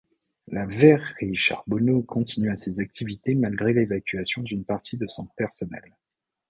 [0.47, 5.93] La verrerie Charbonneaux continua ses activités malgré l'évacuation d'une partie de son personnel.